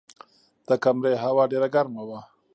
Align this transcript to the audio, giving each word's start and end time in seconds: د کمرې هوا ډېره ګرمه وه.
د 0.67 0.69
کمرې 0.83 1.13
هوا 1.23 1.43
ډېره 1.51 1.67
ګرمه 1.75 2.01
وه. 2.09 2.19